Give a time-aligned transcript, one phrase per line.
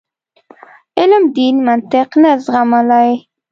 [0.99, 3.11] علم دین منطق نه زغملای.